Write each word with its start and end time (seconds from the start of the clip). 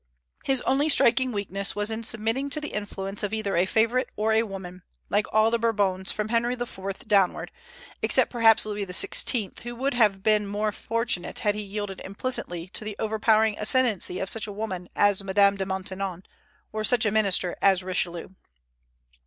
His 0.43 0.63
only 0.63 0.89
striking 0.89 1.31
weakness 1.31 1.75
was 1.75 1.91
in 1.91 2.03
submitting 2.03 2.49
to 2.49 2.59
the 2.59 2.69
influence 2.73 3.21
of 3.21 3.35
either 3.35 3.55
a 3.55 3.67
favorite 3.67 4.09
or 4.15 4.33
a 4.33 4.41
woman, 4.41 4.81
like 5.09 5.27
all 5.31 5.51
the 5.51 5.59
Bourbons 5.59 6.11
from 6.11 6.29
Henry 6.29 6.55
IV. 6.55 7.07
downward, 7.07 7.51
except 8.01 8.31
perhaps 8.31 8.65
Louis 8.65 8.83
XVI., 8.87 9.59
who 9.59 9.75
would 9.75 9.93
have 9.93 10.23
been 10.23 10.47
more 10.47 10.71
fortunate 10.71 11.41
had 11.41 11.53
he 11.53 11.61
yielded 11.61 11.99
implicitly 12.03 12.67
to 12.69 12.83
the 12.83 12.95
overpowering 12.97 13.59
ascendency 13.59 14.17
of 14.17 14.27
such 14.27 14.47
a 14.47 14.51
woman 14.51 14.89
as 14.95 15.23
Madame 15.23 15.55
de 15.55 15.67
Maintenon, 15.67 16.23
or 16.73 16.83
such 16.83 17.05
a 17.05 17.11
minister 17.11 17.55
as 17.61 17.83
Richelieu. 17.83 18.29